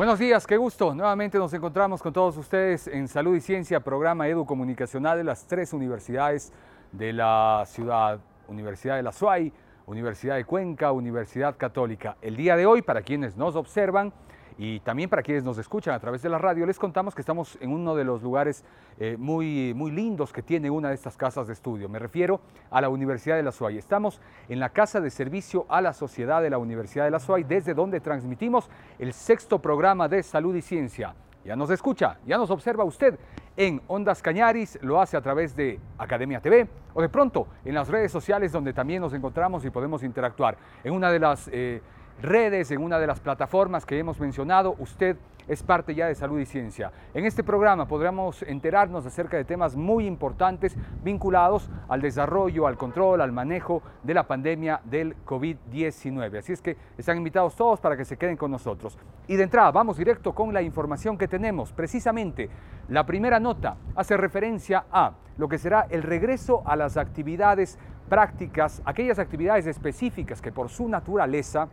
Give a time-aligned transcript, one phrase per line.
[0.00, 0.94] Buenos días, qué gusto.
[0.94, 5.74] Nuevamente nos encontramos con todos ustedes en Salud y Ciencia, programa educomunicacional de las tres
[5.74, 6.54] universidades
[6.90, 8.18] de la ciudad,
[8.48, 9.52] Universidad de la SUAY,
[9.84, 12.16] Universidad de Cuenca, Universidad Católica.
[12.22, 14.14] El día de hoy, para quienes nos observan,
[14.62, 17.56] y también para quienes nos escuchan a través de la radio, les contamos que estamos
[17.62, 18.62] en uno de los lugares
[18.98, 21.88] eh, muy, muy lindos que tiene una de estas casas de estudio.
[21.88, 23.78] Me refiero a la Universidad de la SUAY.
[23.78, 27.44] Estamos en la Casa de Servicio a la Sociedad de la Universidad de la SUAY,
[27.44, 31.14] desde donde transmitimos el sexto programa de Salud y Ciencia.
[31.42, 33.18] Ya nos escucha, ya nos observa usted
[33.56, 37.88] en Ondas Cañaris, lo hace a través de Academia TV o de pronto en las
[37.88, 40.58] redes sociales donde también nos encontramos y podemos interactuar.
[40.84, 41.48] En una de las...
[41.50, 41.80] Eh,
[42.22, 45.16] redes, en una de las plataformas que hemos mencionado, usted
[45.48, 46.92] es parte ya de Salud y Ciencia.
[47.12, 53.20] En este programa podremos enterarnos acerca de temas muy importantes vinculados al desarrollo, al control,
[53.20, 56.38] al manejo de la pandemia del COVID-19.
[56.38, 58.96] Así es que están invitados todos para que se queden con nosotros.
[59.26, 61.72] Y de entrada, vamos directo con la información que tenemos.
[61.72, 62.48] Precisamente,
[62.88, 68.82] la primera nota hace referencia a lo que será el regreso a las actividades prácticas,
[68.84, 71.68] aquellas actividades específicas que por su naturaleza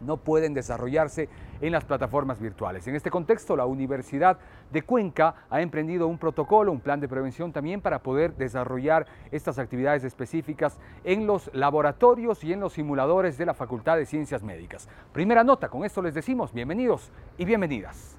[0.00, 1.28] no pueden desarrollarse
[1.60, 2.86] en las plataformas virtuales.
[2.86, 4.38] En este contexto, la Universidad
[4.72, 9.58] de Cuenca ha emprendido un protocolo, un plan de prevención también para poder desarrollar estas
[9.58, 14.88] actividades específicas en los laboratorios y en los simuladores de la Facultad de Ciencias Médicas.
[15.12, 18.16] Primera nota, con esto les decimos bienvenidos y bienvenidas.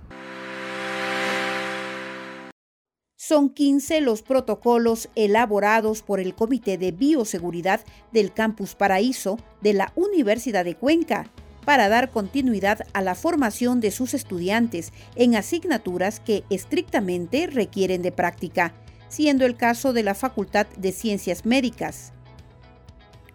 [3.27, 9.91] Son 15 los protocolos elaborados por el Comité de Bioseguridad del Campus Paraíso de la
[9.95, 11.25] Universidad de Cuenca
[11.65, 18.11] para dar continuidad a la formación de sus estudiantes en asignaturas que estrictamente requieren de
[18.11, 18.73] práctica,
[19.09, 22.13] siendo el caso de la Facultad de Ciencias Médicas.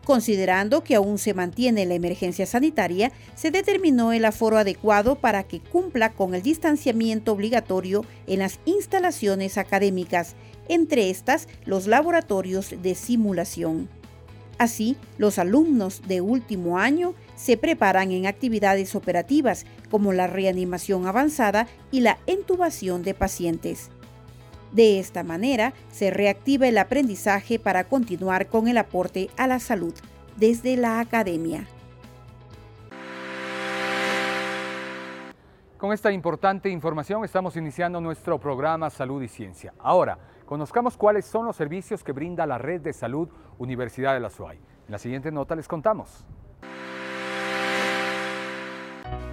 [0.04, 5.60] Considerando que aún se mantiene la emergencia sanitaria, se determinó el aforo adecuado para que
[5.60, 10.34] cumpla con el distanciamiento obligatorio en las instalaciones académicas,
[10.69, 14.00] entre estas los laboratorios de simulación.
[14.60, 21.66] Así, los alumnos de último año se preparan en actividades operativas como la reanimación avanzada
[21.91, 23.88] y la intubación de pacientes.
[24.70, 29.94] De esta manera, se reactiva el aprendizaje para continuar con el aporte a la salud
[30.37, 31.66] desde la academia.
[35.78, 39.72] Con esta importante información estamos iniciando nuestro programa Salud y Ciencia.
[39.78, 40.19] Ahora,
[40.50, 43.28] Conozcamos cuáles son los servicios que brinda la red de salud
[43.59, 44.56] Universidad de la SUAY.
[44.56, 46.27] En la siguiente nota les contamos.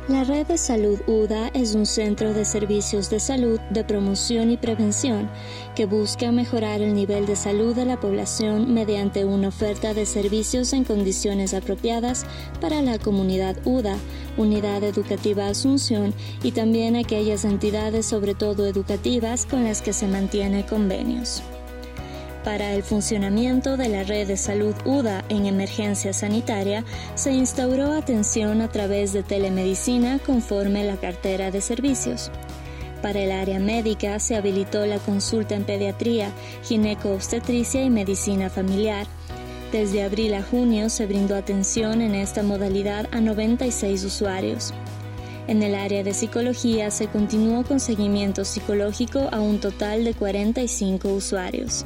[0.07, 4.55] La Red de Salud UDA es un centro de servicios de salud, de promoción y
[4.55, 5.29] prevención
[5.75, 10.71] que busca mejorar el nivel de salud de la población mediante una oferta de servicios
[10.71, 12.25] en condiciones apropiadas
[12.61, 13.97] para la comunidad UDA,
[14.37, 20.65] Unidad Educativa Asunción y también aquellas entidades, sobre todo educativas, con las que se mantiene
[20.65, 21.43] convenios.
[22.47, 28.61] Para el funcionamiento de la red de salud UDA en emergencia sanitaria, se instauró atención
[28.61, 32.31] a través de telemedicina conforme la cartera de servicios.
[33.01, 36.31] Para el área médica se habilitó la consulta en pediatría,
[36.63, 39.07] gineco-obstetricia y medicina familiar.
[39.73, 44.73] Desde abril a junio se brindó atención en esta modalidad a 96 usuarios.
[45.49, 51.09] En el área de psicología se continuó con seguimiento psicológico a un total de 45
[51.09, 51.85] usuarios.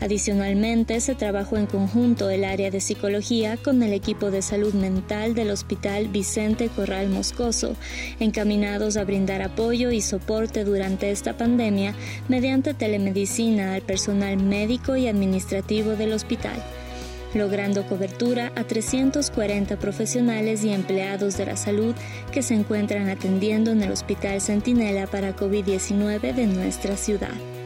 [0.00, 5.34] Adicionalmente, se trabajó en conjunto el área de psicología con el equipo de salud mental
[5.34, 7.74] del Hospital Vicente Corral Moscoso,
[8.20, 11.94] encaminados a brindar apoyo y soporte durante esta pandemia
[12.28, 16.62] mediante telemedicina al personal médico y administrativo del hospital
[17.34, 21.94] logrando cobertura a 340 profesionales y empleados de la salud
[22.32, 27.57] que se encuentran atendiendo en el Hospital Centinela para COVID-19 de nuestra ciudad.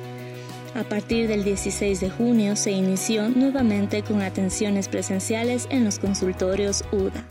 [0.74, 6.82] A partir del 16 de junio se inició nuevamente con atenciones presenciales en los consultorios
[6.90, 7.22] UDA.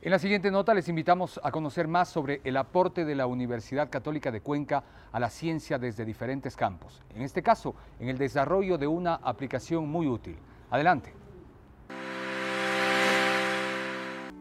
[0.00, 3.90] En la siguiente nota les invitamos a conocer más sobre el aporte de la Universidad
[3.90, 4.82] Católica de Cuenca
[5.12, 7.02] a la ciencia desde diferentes campos.
[7.14, 10.38] En este caso, en el desarrollo de una aplicación muy útil.
[10.70, 11.19] Adelante.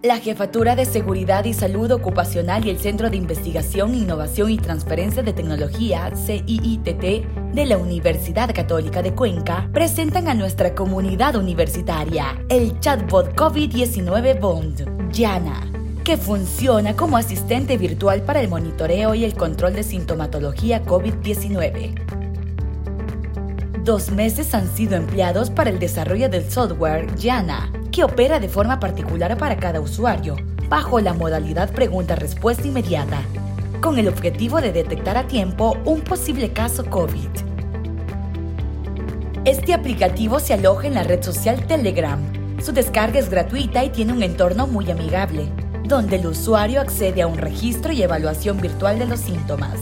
[0.01, 5.24] La Jefatura de Seguridad y Salud Ocupacional y el Centro de Investigación, Innovación y Transferencia
[5.24, 12.80] de Tecnología, CIITT, de la Universidad Católica de Cuenca, presentan a nuestra comunidad universitaria el
[12.80, 15.69] chatbot COVID-19 Bond, Yana,
[16.06, 22.19] que funciona como asistente virtual para el monitoreo y el control de sintomatología COVID-19.
[23.84, 28.80] Dos meses han sido empleados para el desarrollo del software Yana que opera de forma
[28.80, 30.36] particular para cada usuario,
[30.68, 33.22] bajo la modalidad pregunta-respuesta inmediata,
[33.81, 37.30] con el objetivo de detectar a tiempo un posible caso COVID.
[39.46, 42.20] Este aplicativo se aloja en la red social Telegram.
[42.62, 45.48] Su descarga es gratuita y tiene un entorno muy amigable,
[45.86, 49.80] donde el usuario accede a un registro y evaluación virtual de los síntomas.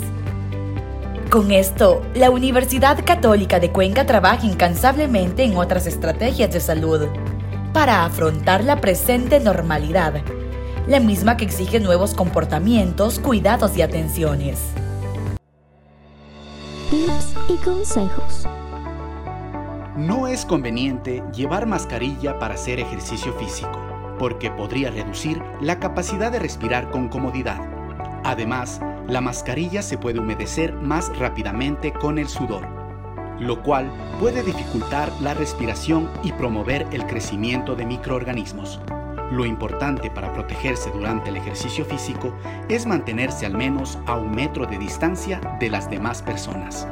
[1.29, 7.07] Con esto, la Universidad Católica de Cuenca trabaja incansablemente en otras estrategias de salud,
[7.74, 10.21] para afrontar la presente normalidad,
[10.88, 14.57] la misma que exige nuevos comportamientos, cuidados y atenciones.
[16.89, 18.47] Tips y consejos.
[19.97, 23.81] No es conveniente llevar mascarilla para hacer ejercicio físico,
[24.18, 27.59] porque podría reducir la capacidad de respirar con comodidad.
[28.23, 32.77] Además, la mascarilla se puede humedecer más rápidamente con el sudor
[33.39, 38.80] lo cual puede dificultar la respiración y promover el crecimiento de microorganismos.
[39.31, 42.33] Lo importante para protegerse durante el ejercicio físico
[42.69, 46.88] es mantenerse al menos a un metro de distancia de las demás personas.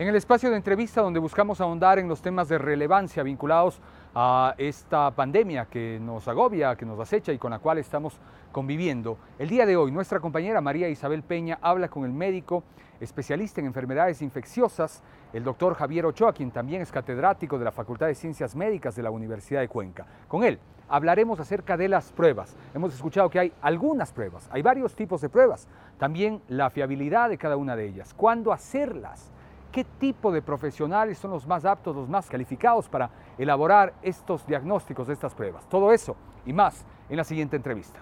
[0.00, 3.82] En el espacio de entrevista donde buscamos ahondar en los temas de relevancia vinculados
[4.14, 8.18] a esta pandemia que nos agobia, que nos acecha y con la cual estamos
[8.50, 9.18] conviviendo.
[9.38, 12.64] El día de hoy nuestra compañera María Isabel Peña habla con el médico
[12.98, 15.02] especialista en enfermedades infecciosas,
[15.34, 19.02] el doctor Javier Ochoa, quien también es catedrático de la Facultad de Ciencias Médicas de
[19.02, 20.06] la Universidad de Cuenca.
[20.28, 20.58] Con él
[20.88, 22.56] hablaremos acerca de las pruebas.
[22.72, 25.68] Hemos escuchado que hay algunas pruebas, hay varios tipos de pruebas,
[25.98, 29.30] también la fiabilidad de cada una de ellas, cuándo hacerlas
[29.70, 35.06] qué tipo de profesionales son los más aptos, los más calificados para elaborar estos diagnósticos
[35.06, 35.68] de estas pruebas.
[35.68, 38.00] Todo eso y más en la siguiente entrevista.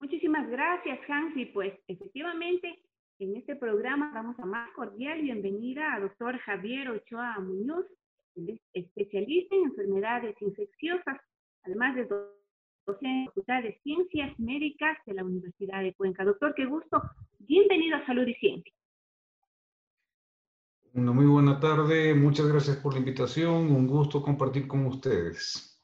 [0.00, 1.36] Muchísimas gracias, Hans.
[1.36, 2.82] Y pues efectivamente,
[3.18, 7.86] en este programa damos a más cordial bienvenida a doctor Javier Ochoa Muñoz,
[8.72, 11.18] especialista en enfermedades infecciosas,
[11.64, 12.38] además de docente
[13.06, 16.24] en la Facultad de Ciencias Médicas de la Universidad de Cuenca.
[16.24, 17.02] Doctor, qué gusto.
[17.40, 18.72] Bienvenido a Salud y Ciencia.
[20.94, 25.80] Una muy buena tarde, muchas gracias por la invitación, un gusto compartir con ustedes.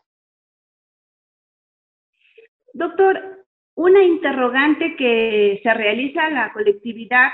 [2.72, 7.28] Doctor, una interrogante que se realiza a la colectividad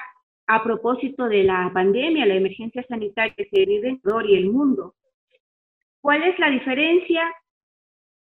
[0.47, 4.51] a propósito de la pandemia, la emergencia sanitaria que se vive en todo y el
[4.51, 4.97] mundo.
[6.01, 7.23] ¿Cuál es la diferencia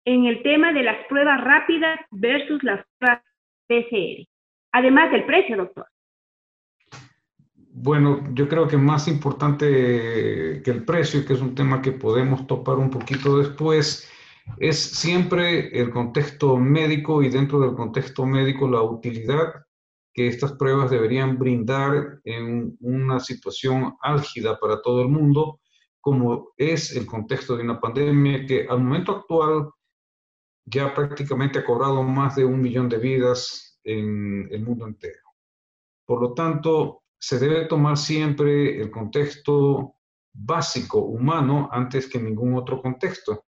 [0.03, 3.23] en el tema de las pruebas rápidas versus las pruebas
[3.67, 4.27] PCR?
[4.73, 5.87] Además del precio, doctor.
[7.83, 9.65] Bueno, yo creo que más importante
[10.63, 14.07] que el precio, que es un tema que podemos topar un poquito después,
[14.59, 19.65] es siempre el contexto médico y dentro del contexto médico la utilidad
[20.13, 25.59] que estas pruebas deberían brindar en una situación álgida para todo el mundo,
[25.99, 29.71] como es el contexto de una pandemia que al momento actual
[30.65, 35.31] ya prácticamente ha cobrado más de un millón de vidas en el mundo entero.
[36.05, 39.95] Por lo tanto, se debe tomar siempre el contexto
[40.33, 43.45] básico humano antes que ningún otro contexto.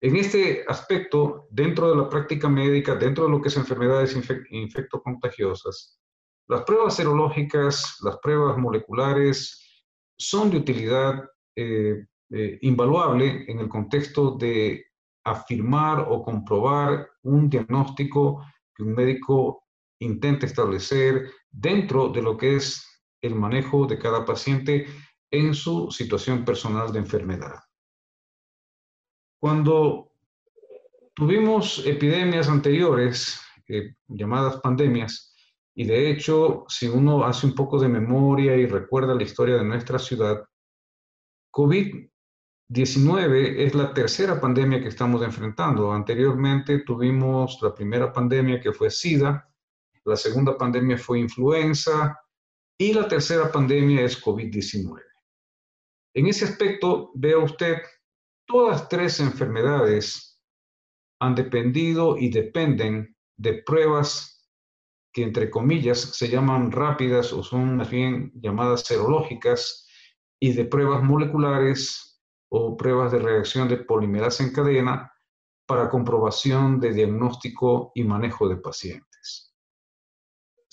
[0.00, 4.16] En este aspecto, dentro de la práctica médica, dentro de lo que es enfermedades
[4.50, 6.00] infectocontagiosas,
[6.48, 9.86] las pruebas serológicas, las pruebas moleculares
[10.18, 11.24] son de utilidad
[11.56, 14.84] eh, eh, invaluable en el contexto de
[15.24, 19.62] afirmar o comprobar un diagnóstico que un médico
[20.00, 22.86] intenta establecer dentro de lo que es
[23.22, 24.86] el manejo de cada paciente
[25.30, 27.60] en su situación personal de enfermedad.
[29.40, 30.10] Cuando
[31.14, 35.34] tuvimos epidemias anteriores, eh, llamadas pandemias,
[35.74, 39.64] y de hecho, si uno hace un poco de memoria y recuerda la historia de
[39.64, 40.44] nuestra ciudad,
[41.52, 45.92] COVID-19 es la tercera pandemia que estamos enfrentando.
[45.92, 49.48] Anteriormente tuvimos la primera pandemia que fue SIDA,
[50.04, 52.18] la segunda pandemia fue influenza
[52.78, 55.00] y la tercera pandemia es COVID-19.
[56.14, 57.78] En ese aspecto, vea usted,
[58.46, 60.40] todas tres enfermedades
[61.20, 64.48] han dependido y dependen de pruebas
[65.12, 69.84] que entre comillas se llaman rápidas o son más bien llamadas serológicas,
[70.44, 72.20] y de pruebas moleculares
[72.50, 75.10] o pruebas de reacción de polimerasa en cadena
[75.66, 79.13] para comprobación de diagnóstico y manejo de pacientes.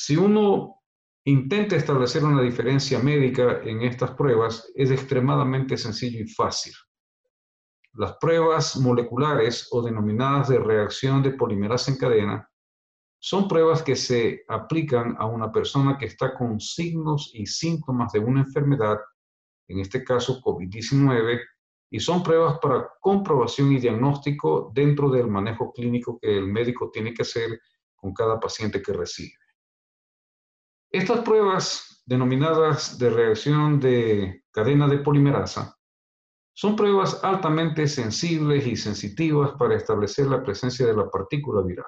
[0.04, 0.82] Si uno
[1.26, 6.74] intenta establecer una diferencia médica en estas pruebas, es extremadamente sencillo y fácil.
[7.94, 12.50] Las pruebas moleculares o denominadas de reacción de polimerasa en cadena
[13.20, 18.22] son pruebas que se aplican a una persona que está con signos y síntomas de
[18.22, 18.98] una enfermedad,
[19.68, 21.42] en este caso COVID-19,
[21.92, 27.14] y son pruebas para comprobación y diagnóstico dentro del manejo clínico que el médico tiene
[27.14, 27.62] que hacer
[27.96, 29.41] con cada paciente que recibe.
[30.92, 35.78] Estas pruebas, denominadas de reacción de cadena de polimerasa,
[36.54, 41.86] son pruebas altamente sensibles y sensitivas para establecer la presencia de la partícula viral.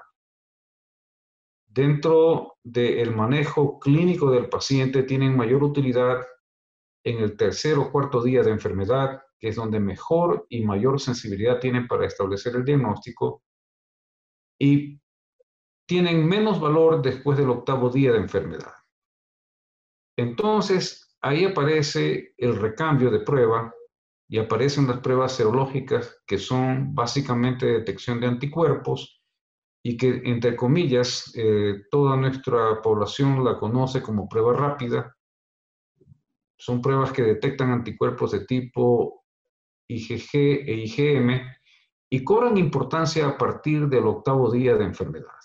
[1.67, 6.25] Dentro del manejo clínico del paciente tienen mayor utilidad
[7.03, 11.59] en el tercer o cuarto día de enfermedad, que es donde mejor y mayor sensibilidad
[11.59, 13.43] tienen para establecer el diagnóstico,
[14.57, 15.01] y
[15.85, 18.71] tienen menos valor después del octavo día de enfermedad.
[20.17, 23.73] Entonces, ahí aparece el recambio de prueba
[24.27, 29.21] y aparecen las pruebas serológicas que son básicamente detección de anticuerpos
[29.83, 35.15] y que, entre comillas, eh, toda nuestra población la conoce como prueba rápida.
[36.57, 39.25] Son pruebas que detectan anticuerpos de tipo
[39.89, 41.41] IgG e IgM
[42.09, 45.42] y cobran importancia a partir del octavo día de enfermedad.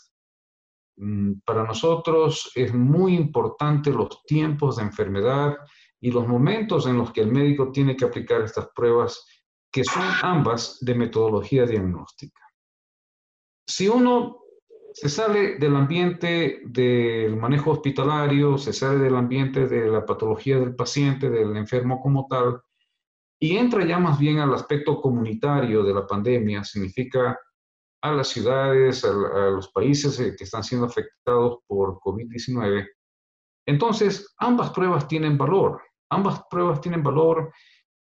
[1.00, 5.56] Mm, para nosotros es muy importante los tiempos de enfermedad
[6.00, 9.24] y los momentos en los que el médico tiene que aplicar estas pruebas,
[9.70, 12.40] que son ambas de metodología diagnóstica.
[13.64, 14.40] Si uno
[14.92, 20.74] se sale del ambiente del manejo hospitalario, se sale del ambiente de la patología del
[20.74, 22.60] paciente, del enfermo como tal,
[23.38, 27.38] y entra ya más bien al aspecto comunitario de la pandemia, significa
[28.00, 29.10] a las ciudades, a,
[29.50, 32.86] los países eh, que están siendo afectados por COVID-19,
[33.66, 35.82] entonces ambas pruebas tienen valor.
[36.10, 37.52] Ambas pruebas tienen valor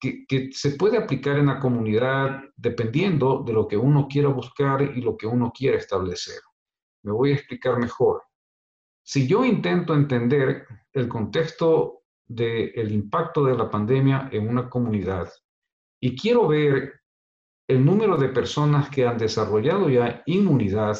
[0.00, 4.82] que, que, se puede aplicar en la comunidad dependiendo de lo que uno quiera buscar
[4.82, 6.40] y lo que uno quiera establecer.
[7.04, 8.24] Me voy a explicar mejor.
[9.04, 15.30] Si yo intento entender el contexto del impacto de la pandemia en una comunidad
[16.00, 17.01] y quiero ver
[17.72, 20.98] el número de personas que han desarrollado ya inmunidad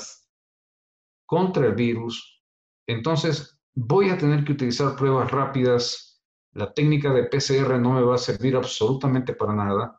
[1.27, 2.43] contra el virus,
[2.87, 6.13] entonces voy a tener que utilizar pruebas rápidas
[6.55, 9.99] la técnica de PCR no me va a servir absolutamente para nada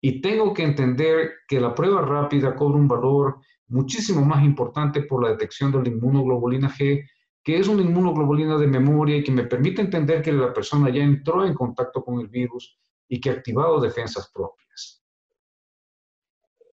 [0.00, 3.36] y tengo que entender que la prueba rápida cobra un valor
[3.68, 7.04] muchísimo más importante por la detección de la inmunoglobulina G,
[7.44, 11.02] que es una inmunoglobulina de memoria y que me permite entender que la persona ya
[11.02, 14.69] entró en contacto con el virus y que ha activado defensas propias.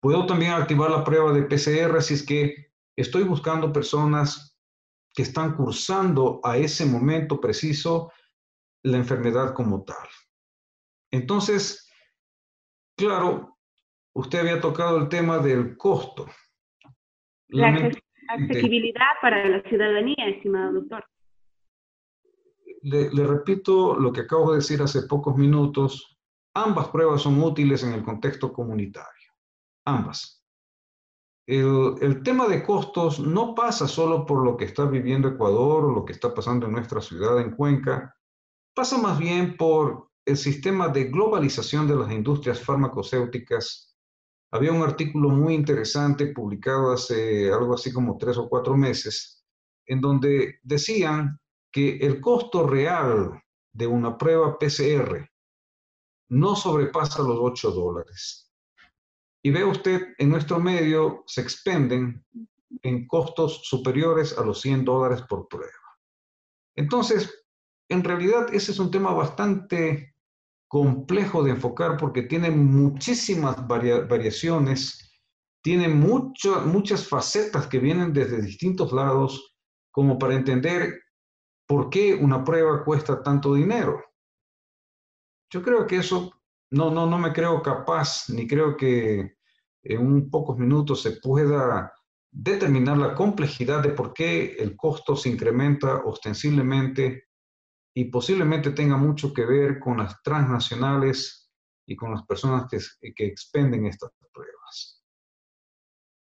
[0.07, 4.57] Puedo también activar la prueba de PCR si es que estoy buscando personas
[5.13, 8.13] que están cursando a ese momento preciso
[8.83, 10.07] la enfermedad como tal.
[11.11, 11.91] Entonces,
[12.95, 13.57] claro,
[14.13, 16.25] usted había tocado el tema del costo.
[17.49, 17.67] La
[18.29, 21.03] accesibilidad para la ciudadanía, estimado doctor.
[22.81, 26.17] Le, repito lo que acabo de decir hace pocos minutos.
[26.53, 29.16] Ambas pruebas son útiles en el contexto comunitario.
[29.87, 30.43] Ambas.
[31.47, 35.91] El, el, tema de costos no pasa solo por lo que está viviendo Ecuador o
[35.91, 38.13] lo que está pasando en nuestra ciudad, en Cuenca,
[38.75, 43.97] pasa más bien por el sistema de globalización de las industrias farmacéuticas.
[44.51, 49.45] Había un artículo muy interesante publicado hace algo así como tres o cuatro meses,
[49.85, 51.39] en donde decían
[51.71, 53.41] que el costo real
[53.71, 55.29] de una prueba PCR
[56.29, 58.46] no sobrepasa los 8 dólares.
[59.43, 62.25] Y ve usted, en nuestro medio se expenden
[62.81, 65.71] en costos superiores a los 100 dólares por prueba.
[66.75, 67.45] Entonces,
[67.89, 70.15] en realidad ese es un tema bastante
[70.67, 75.21] complejo de enfocar porque tiene muchísimas variaciones,
[75.63, 79.55] tiene muchas facetas que vienen desde distintos lados
[79.91, 81.01] como para entender
[81.65, 84.03] por qué una prueba cuesta tanto dinero.
[85.49, 86.36] Yo creo que eso
[86.71, 89.37] no, no, no me creo capaz, ni creo que
[89.83, 91.93] en un pocos minutos se pueda
[92.31, 97.27] determinar la complejidad de por qué el costo se incrementa ostensiblemente
[97.95, 101.49] y posiblemente tenga mucho que ver con las transnacionales
[101.87, 104.96] y con las personas que, que expenden estas pruebas.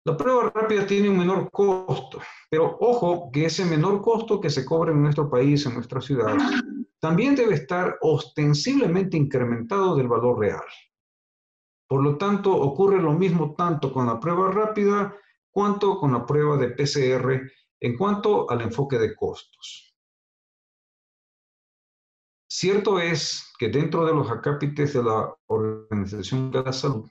[0.04, 4.64] La prueba rápida tiene un menor costo, pero ojo que ese menor costo que se
[4.64, 6.36] cobra en nuestro país, en nuestra ciudad,
[6.98, 10.64] también debe estar ostensiblemente incrementado del valor real.
[11.86, 15.14] Por lo tanto, ocurre lo mismo tanto con la prueba rápida
[15.50, 19.94] cuanto con la prueba de PCR en cuanto al enfoque de costos.
[22.48, 27.08] Cierto es que dentro de los acápites de la Organización de la Salud,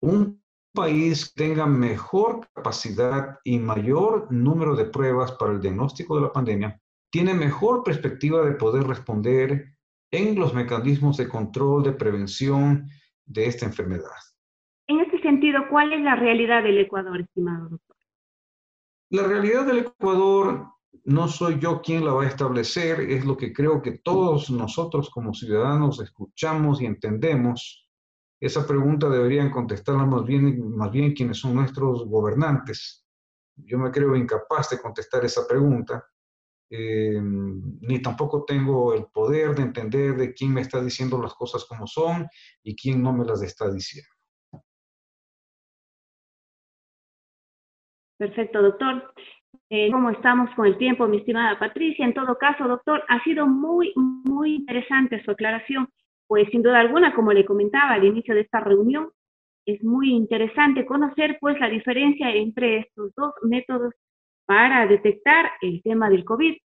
[0.00, 0.43] un
[0.74, 6.80] país tenga mejor capacidad y mayor número de pruebas para el diagnóstico de la pandemia,
[7.10, 9.76] tiene mejor perspectiva de poder responder
[10.10, 12.88] en los mecanismos de control, de prevención
[13.24, 14.10] de esta enfermedad.
[14.88, 17.96] En este sentido, ¿cuál es la realidad del Ecuador, estimado doctor?
[19.10, 20.66] La realidad del Ecuador
[21.04, 25.08] no soy yo quien la va a establecer, es lo que creo que todos nosotros
[25.10, 27.83] como ciudadanos escuchamos y entendemos
[28.40, 33.06] esa pregunta deberían contestarla más bien, más bien quienes son nuestros gobernantes.
[33.56, 36.04] Yo me creo incapaz de contestar esa pregunta,
[36.70, 41.64] eh, ni tampoco tengo el poder de entender de quién me está diciendo las cosas
[41.66, 42.26] como son
[42.62, 44.08] y quién no me las está diciendo.
[48.18, 49.12] Perfecto, doctor.
[49.70, 52.04] Eh, ¿Cómo estamos con el tiempo, mi estimada Patricia?
[52.04, 55.88] En todo caso, doctor, ha sido muy, muy interesante su aclaración
[56.26, 59.10] pues sin duda alguna, como le comentaba al inicio de esta reunión,
[59.66, 63.94] es muy interesante conocer pues la diferencia entre estos dos métodos
[64.46, 66.56] para detectar el tema del COVID.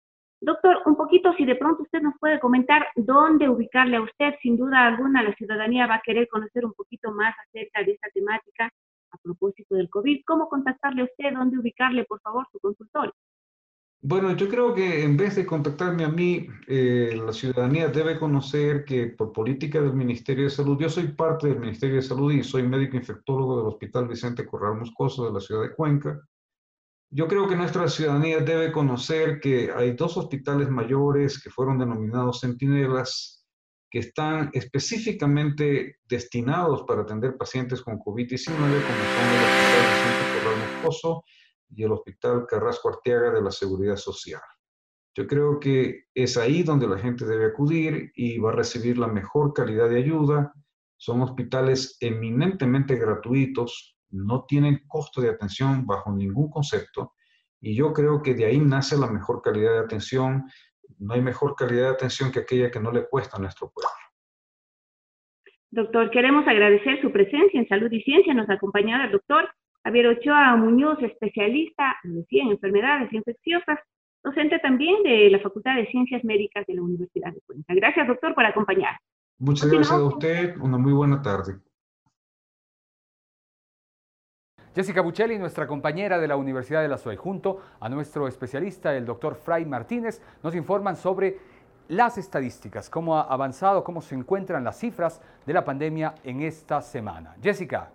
[0.41, 4.57] Doctor, un poquito si de pronto usted nos puede comentar dónde ubicarle a usted, sin
[4.57, 8.71] duda alguna la ciudadanía va a querer conocer un poquito más acerca de esta temática
[9.11, 10.23] a propósito del COVID.
[10.27, 11.33] ¿Cómo contactarle a usted?
[11.33, 13.13] ¿Dónde ubicarle, por favor, su consultorio?
[14.01, 18.85] Bueno, yo creo que en vez de contactarme a mí, eh, la ciudadanía debe conocer
[18.85, 22.45] que por política del Ministerio de Salud, yo soy parte del Ministerio de Salud y
[22.45, 26.21] soy médico infectólogo del Hospital Vicente Corral Moscoso de la ciudad de Cuenca.
[27.11, 32.41] Yo creo que nuestra ciudadanía debe conocer que hay dos hospitales mayores que fueron denominados
[32.41, 33.45] centinelas,
[33.91, 38.47] que están específicamente destinados para atender pacientes con COVID-19,
[38.87, 41.25] como son el Hospital Vicente Corral Moscoso
[41.71, 44.41] y el Hospital Carrasco Arteaga de la Seguridad Social.
[45.15, 49.09] Yo creo que es ahí donde la gente debe acudir y va a recibir la
[49.09, 50.53] mejor calidad de ayuda.
[50.97, 57.15] Son hospitales eminentemente gratuitos, no tienen costo de atención bajo ningún concepto
[57.61, 60.45] y yo creo que de ahí nace la mejor calidad de atención.
[60.99, 63.91] No hay mejor calidad de atención que aquella que no le cuesta a nuestro pueblo.
[65.71, 68.33] Doctor, queremos agradecer su presencia en Salud y Ciencia.
[68.33, 69.49] Nos ha acompañado el doctor
[69.85, 73.79] Javier Ochoa Muñoz, especialista en enfermedades infecciosas,
[74.23, 77.75] docente también de la Facultad de Ciencias Médicas de la Universidad de Cuenca.
[77.75, 78.99] Gracias, doctor, por acompañar.
[79.39, 80.57] Muchas gracias a usted.
[80.61, 81.59] Una muy buena tarde.
[84.75, 89.07] Jessica Buccelli, nuestra compañera de la Universidad de la SOE, junto a nuestro especialista, el
[89.07, 91.39] doctor Fray Martínez, nos informan sobre
[91.89, 96.81] las estadísticas, cómo ha avanzado, cómo se encuentran las cifras de la pandemia en esta
[96.81, 97.35] semana.
[97.43, 97.91] Jessica.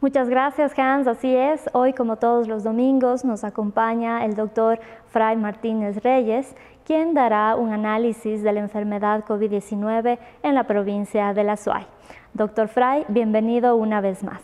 [0.00, 1.68] Muchas gracias Hans, así es.
[1.74, 7.70] Hoy como todos los domingos nos acompaña el doctor Fray Martínez Reyes, quien dará un
[7.70, 11.84] análisis de la enfermedad COVID-19 en la provincia de La Suay.
[12.32, 14.40] Doctor Fray, bienvenido una vez más.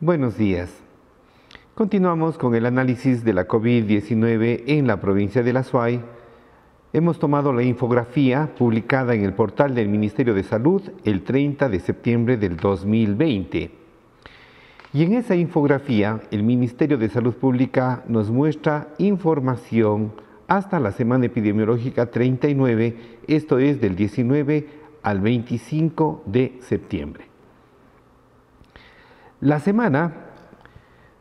[0.00, 0.70] Buenos días.
[1.74, 6.02] Continuamos con el análisis de la COVID-19 en la provincia de La Suay
[6.94, 11.80] Hemos tomado la infografía publicada en el portal del Ministerio de Salud el 30 de
[11.80, 13.70] septiembre del 2020.
[14.94, 20.14] Y en esa infografía el Ministerio de Salud Pública nos muestra información
[20.46, 22.96] hasta la semana epidemiológica 39,
[23.26, 24.66] esto es del 19
[25.02, 27.26] al 25 de septiembre.
[29.42, 30.14] La semana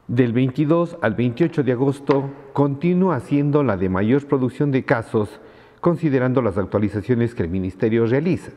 [0.08, 5.41] del 22 al 28 de agosto continúa siendo la de mayor producción de casos
[5.81, 8.51] considerando las actualizaciones que el Ministerio realiza.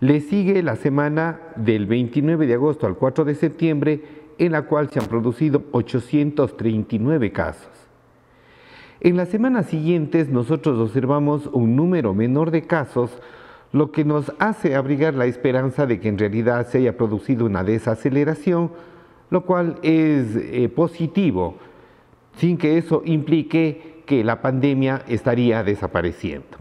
[0.00, 4.02] Le sigue la semana del 29 de agosto al 4 de septiembre,
[4.38, 7.70] en la cual se han producido 839 casos.
[9.00, 13.10] En las semanas siguientes nosotros observamos un número menor de casos,
[13.72, 17.64] lo que nos hace abrigar la esperanza de que en realidad se haya producido una
[17.64, 18.70] desaceleración,
[19.30, 21.56] lo cual es eh, positivo,
[22.36, 26.58] sin que eso implique que la pandemia estaría desapareciendo.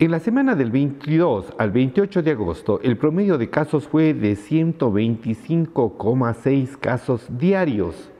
[0.00, 4.32] En la semana del 22 al 28 de agosto, el promedio de casos fue de
[4.32, 8.10] 125,6 casos diarios,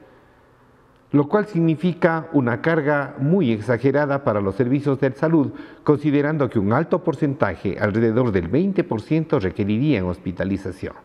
[1.11, 5.51] lo cual significa una carga muy exagerada para los servicios de salud,
[5.83, 10.95] considerando que un alto porcentaje, alrededor del 20%, requeriría hospitalización.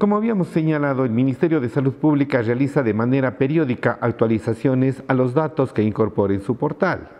[0.00, 5.34] Como habíamos señalado, el Ministerio de Salud Pública realiza de manera periódica actualizaciones a los
[5.34, 7.10] datos que incorpora en su portal.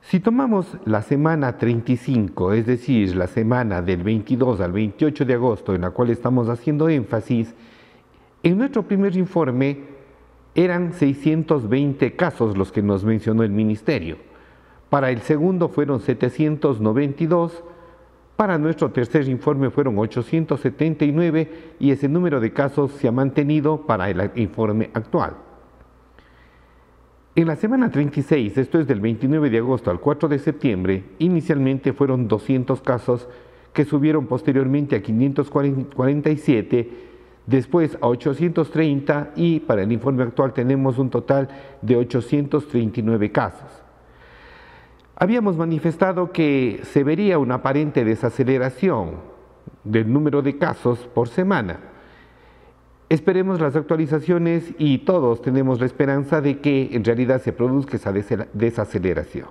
[0.00, 5.74] Si tomamos la semana 35, es decir, la semana del 22 al 28 de agosto
[5.74, 7.52] en la cual estamos haciendo énfasis,
[8.44, 9.80] en nuestro primer informe
[10.54, 14.18] eran 620 casos los que nos mencionó el Ministerio.
[14.90, 17.64] Para el segundo fueron 792
[18.38, 24.08] para nuestro tercer informe fueron 879 y ese número de casos se ha mantenido para
[24.08, 25.32] el informe actual.
[27.34, 31.92] En la semana 36, esto es del 29 de agosto al 4 de septiembre, inicialmente
[31.92, 33.28] fueron 200 casos
[33.72, 36.90] que subieron posteriormente a 547,
[37.44, 41.48] después a 830 y para el informe actual tenemos un total
[41.82, 43.87] de 839 casos.
[45.20, 49.16] Habíamos manifestado que se vería una aparente desaceleración
[49.82, 51.80] del número de casos por semana.
[53.08, 58.12] Esperemos las actualizaciones y todos tenemos la esperanza de que en realidad se produzca esa
[58.52, 59.48] desaceleración.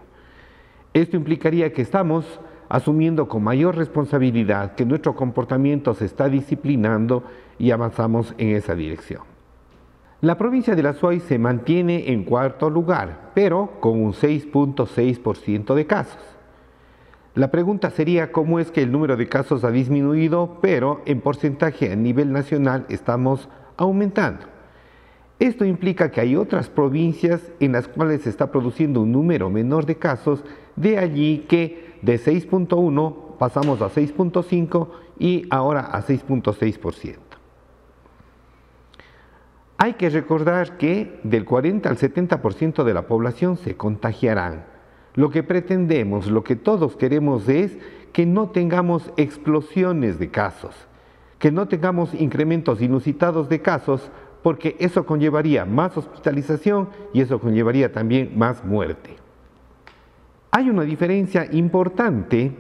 [0.94, 7.24] Esto implicaría que estamos asumiendo con mayor responsabilidad que nuestro comportamiento se está disciplinando
[7.60, 9.37] y avanzamos en esa dirección.
[10.20, 15.86] La provincia de la Suay se mantiene en cuarto lugar, pero con un 6.6% de
[15.86, 16.24] casos.
[17.36, 21.92] La pregunta sería cómo es que el número de casos ha disminuido, pero en porcentaje
[21.92, 24.48] a nivel nacional estamos aumentando.
[25.38, 29.86] Esto implica que hay otras provincias en las cuales se está produciendo un número menor
[29.86, 30.44] de casos,
[30.76, 34.88] de allí que de 6.1 pasamos a 6.5
[35.20, 37.27] y ahora a 6.6%.
[39.80, 44.66] Hay que recordar que del 40 al 70% de la población se contagiarán.
[45.13, 47.78] Lo que pretendemos, lo que todos queremos es
[48.12, 50.74] que no tengamos explosiones de casos,
[51.38, 54.10] que no tengamos incrementos inusitados de casos,
[54.42, 59.16] porque eso conllevaría más hospitalización y eso conllevaría también más muerte.
[60.50, 62.56] Hay una diferencia importante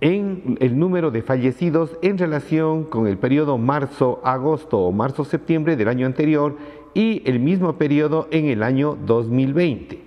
[0.00, 6.06] en el número de fallecidos en relación con el periodo marzo-agosto o marzo-septiembre del año
[6.06, 6.56] anterior
[6.94, 10.02] y el mismo periodo en el año 2020.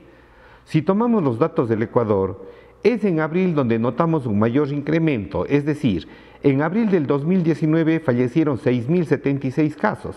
[0.65, 2.45] Si tomamos los datos del Ecuador,
[2.83, 6.07] es en abril donde notamos un mayor incremento, es decir,
[6.43, 10.15] en abril del 2019 fallecieron 6.076 casos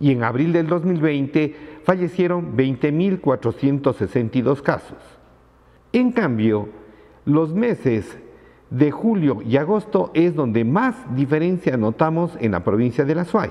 [0.00, 1.54] y en abril del 2020
[1.84, 4.98] fallecieron 20.462 casos.
[5.92, 6.70] En cambio,
[7.24, 8.18] los meses
[8.70, 13.50] de julio y agosto es donde más diferencia notamos en la provincia de La Suay.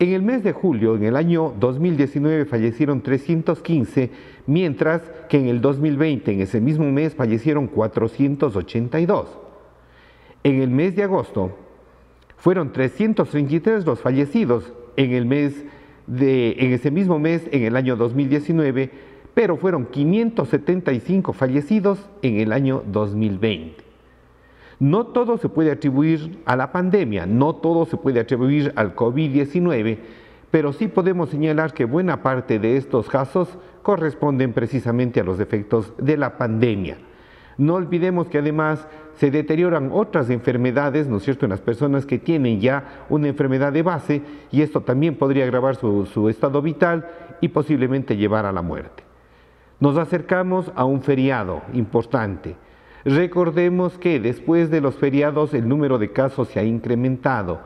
[0.00, 4.10] En el mes de julio, en el año 2019, fallecieron 315,
[4.46, 9.28] mientras que en el 2020, en ese mismo mes, fallecieron 482.
[10.42, 11.56] En el mes de agosto,
[12.36, 15.64] fueron 333 los fallecidos en el mes
[16.08, 18.90] de, en ese mismo mes, en el año 2019,
[19.32, 23.83] pero fueron 575 fallecidos en el año 2020.
[24.80, 29.98] No todo se puede atribuir a la pandemia, no todo se puede atribuir al COVID-19,
[30.50, 35.92] pero sí podemos señalar que buena parte de estos casos corresponden precisamente a los efectos
[35.98, 36.98] de la pandemia.
[37.56, 42.18] No olvidemos que además se deterioran otras enfermedades, ¿no es cierto?, en las personas que
[42.18, 47.08] tienen ya una enfermedad de base y esto también podría agravar su, su estado vital
[47.40, 49.04] y posiblemente llevar a la muerte.
[49.78, 52.56] Nos acercamos a un feriado importante.
[53.04, 57.60] Recordemos que después de los feriados el número de casos se ha incrementado.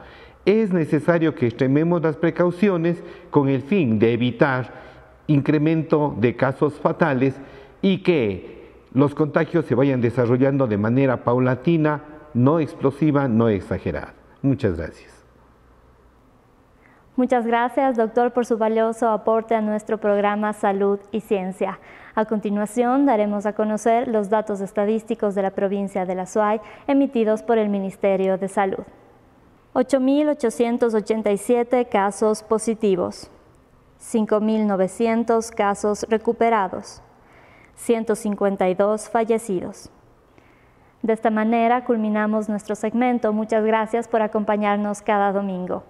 [0.44, 4.72] Es necesario que extrememos las precauciones con el fin de evitar
[5.26, 7.34] incremento de casos fatales
[7.82, 8.58] y que
[8.94, 12.02] los contagios se vayan desarrollando de manera paulatina,
[12.34, 14.14] no explosiva, no exagerada.
[14.42, 15.17] Muchas gracias.
[17.18, 21.80] Muchas gracias, doctor, por su valioso aporte a nuestro programa Salud y Ciencia.
[22.14, 27.42] A continuación, daremos a conocer los datos estadísticos de la provincia de La Suay emitidos
[27.42, 28.84] por el Ministerio de Salud.
[29.74, 33.32] 8.887 casos positivos,
[34.00, 37.02] 5.900 casos recuperados,
[37.74, 39.90] 152 fallecidos.
[41.02, 43.32] De esta manera culminamos nuestro segmento.
[43.32, 45.82] Muchas gracias por acompañarnos cada domingo.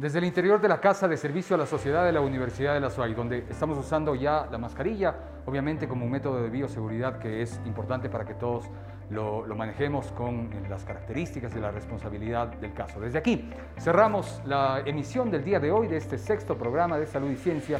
[0.00, 2.80] Desde el interior de la Casa de Servicio a la Sociedad de la Universidad de
[2.80, 7.42] la SUAY, donde estamos usando ya la mascarilla, obviamente como un método de bioseguridad que
[7.42, 8.64] es importante para que todos
[9.10, 12.98] lo, lo, manejemos con las características de la responsabilidad del caso.
[12.98, 17.30] Desde aquí cerramos la emisión del día de hoy de este sexto programa de Salud
[17.30, 17.78] y Ciencia.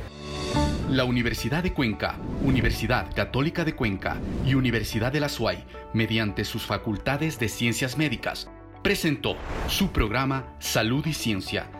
[0.90, 6.66] La Universidad de Cuenca, Universidad Católica de Cuenca y Universidad de la SUAY, mediante sus
[6.66, 8.50] facultades de ciencias médicas,
[8.82, 9.36] presentó
[9.68, 11.79] su programa Salud y Ciencia.